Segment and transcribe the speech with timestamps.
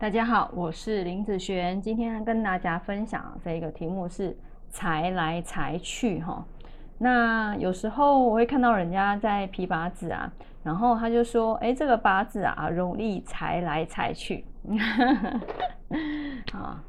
[0.00, 4.34] 大家好，我是林子璇，今天跟大家分享这个题目是
[4.70, 6.42] 财来财去哈。
[6.96, 10.32] 那有时候我会看到人家在批八字啊，
[10.62, 14.42] 然后他就说：“哎，这个八字啊，容易财来财去。
[16.54, 16.82] ”啊，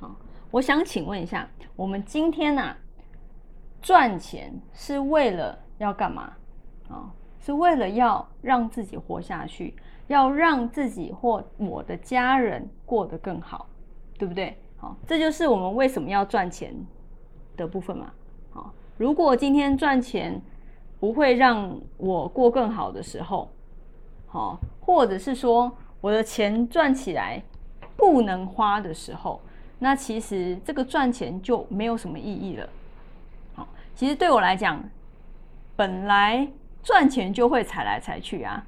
[0.00, 0.16] 好，
[0.50, 2.74] 我想请问一下，我们今天呢
[3.80, 6.32] 赚钱是为了要干嘛？
[6.88, 9.74] 啊，是为了要让自己活下去，
[10.06, 13.66] 要让自己或我的家人过得更好，
[14.18, 14.56] 对不对？
[14.76, 16.74] 好，这就是我们为什么要赚钱
[17.56, 18.12] 的部分嘛。
[18.50, 20.40] 好，如果今天赚钱
[21.00, 23.50] 不会让我过更好的时候，
[24.26, 27.42] 好，或者是说我的钱赚起来
[27.96, 29.40] 不能花的时候，
[29.78, 32.68] 那其实这个赚钱就没有什么意义了。
[33.54, 34.82] 好，其实对我来讲，
[35.74, 36.48] 本来。
[36.86, 38.64] 赚钱就会财来财去啊，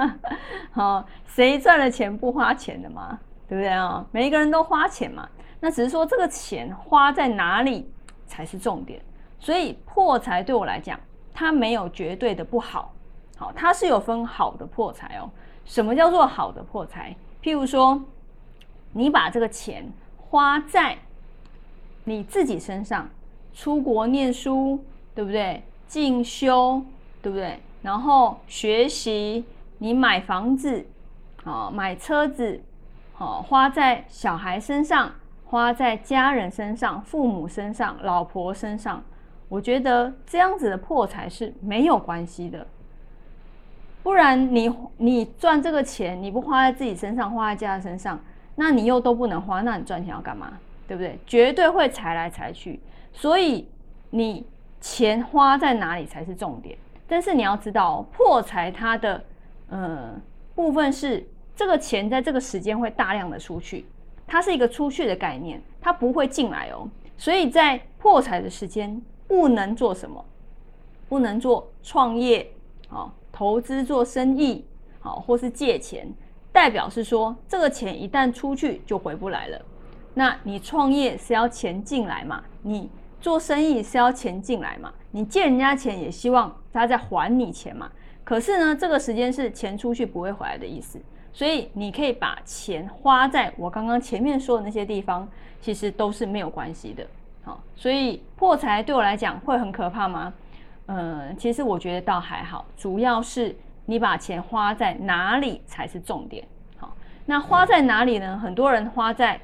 [0.72, 3.18] 好，谁赚了钱不花钱的嘛？
[3.46, 4.02] 对不对啊？
[4.10, 5.28] 每一个人都花钱嘛，
[5.60, 7.92] 那只是说这个钱花在哪里
[8.26, 9.02] 才是重点。
[9.38, 10.98] 所以破财对我来讲，
[11.34, 12.90] 它没有绝对的不好，
[13.36, 15.28] 好，它是有分好的破财哦。
[15.66, 17.14] 什么叫做好的破财？
[17.42, 18.02] 譬如说，
[18.94, 19.86] 你把这个钱
[20.16, 20.96] 花在
[22.04, 23.06] 你自己身上，
[23.52, 24.82] 出国念书，
[25.14, 25.62] 对不对？
[25.86, 26.82] 进修。
[27.22, 27.58] 对不对？
[27.82, 29.44] 然后学习，
[29.78, 30.84] 你买房子，
[31.42, 32.60] 好买车子，
[33.14, 35.12] 好花在小孩身上，
[35.46, 39.02] 花在家人身上，父母身上，老婆身上。
[39.48, 42.66] 我觉得这样子的破财是没有关系的。
[44.02, 48.18] 不然你你赚这个钱，你不花在自己身上，花在家人身上，
[48.56, 50.58] 那你又都不能花，那你赚钱要干嘛？
[50.88, 51.18] 对不对？
[51.26, 52.80] 绝对会财来财去。
[53.12, 53.68] 所以
[54.10, 54.46] 你
[54.80, 56.76] 钱花在哪里才是重点。
[57.12, 59.22] 但是你要知道，破财它的
[59.68, 60.18] 呃
[60.54, 61.22] 部分是
[61.54, 63.84] 这个钱在这个时间会大量的出去，
[64.26, 66.88] 它是一个出去的概念，它不会进来哦。
[67.18, 70.24] 所以在破财的时间不能做什么，
[71.06, 72.50] 不能做创业
[72.88, 74.64] 啊，投资做生意
[74.98, 76.10] 好，或是借钱，
[76.50, 79.60] 代表是说这个钱一旦出去就回不来了。
[80.14, 82.42] 那你创业是要钱进来嘛？
[82.62, 82.88] 你
[83.22, 84.92] 做生意是要钱进来嘛？
[85.12, 86.54] 你借人家钱也希望。
[86.72, 87.90] 他在还你钱嘛？
[88.24, 90.98] 可是呢，这个时间是钱出去不会回来的意思，
[91.32, 95.28] 所以你可以把钱花在我刚刚前面说的那些地方，
[95.60, 97.06] 其实都是没有关系的。
[97.44, 100.32] 好，所以破财对我来讲会很可怕吗？
[100.86, 103.54] 嗯，其实我觉得倒还好，主要是
[103.84, 106.42] 你把钱花在哪里才是重点。
[106.78, 106.96] 好，
[107.26, 108.38] 那花在哪里呢？
[108.38, 109.38] 很多人花在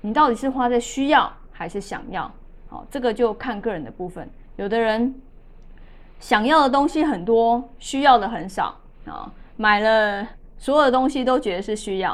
[0.00, 2.32] 你到底是花在需要还是想要？
[2.74, 5.14] 哦，这个就看个人的部分，有的人。
[6.20, 8.74] 想要的东西很多，需要的很少
[9.04, 9.30] 啊！
[9.56, 10.26] 买了
[10.56, 12.12] 所有的东西都觉得是需要，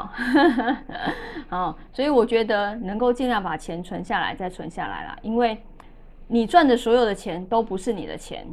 [1.47, 5.17] 啊，所以我觉得能够尽量把钱存下来，再存下来啦。
[5.21, 5.57] 因为
[6.27, 8.45] 你赚的所有的钱都不是你的钱，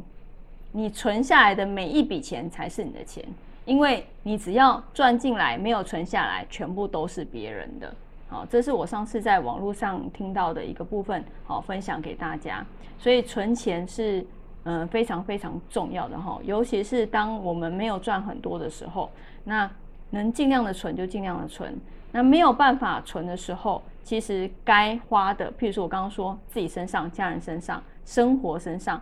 [0.71, 3.25] 你存下来的每一笔钱才是你的钱。
[3.65, 7.93] 因为你只要赚进来，没有存下来，全部都是别人的。
[8.29, 12.65] 好，这是我上次在网络上听到的一个部分，好，分享给大家。
[12.97, 14.25] 所以存钱是。
[14.65, 19.09] 嗯，非常非常重要的哈，尤其是当我们没有赚很多的时候，
[19.45, 19.67] 那
[20.09, 21.73] 能尽量的存就尽量的存。
[22.11, 29.01] 那没有办法存的时候，其实该花的，譬如说我刚刚说自己身上、家人身上、生活身上，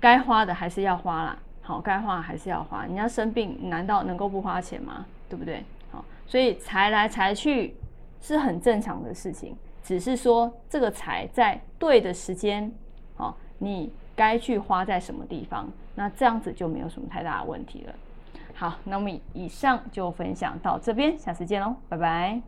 [0.00, 1.38] 该花的还是要花啦。
[1.62, 2.84] 好，该花还是要花。
[2.84, 5.06] 人家生病，难道能够不花钱吗？
[5.28, 5.64] 对不对？
[5.92, 7.76] 好，所以财来财去
[8.24, 12.72] 是很正常的事情，只是说这个财在对的时间，
[13.14, 13.92] 好，你。
[14.16, 15.68] 该去花在什么地方？
[15.96, 17.92] 那这样子就没有什么太大的问题了。
[18.54, 22.44] 好，那么以上就分享到这边，下次见喽，拜拜。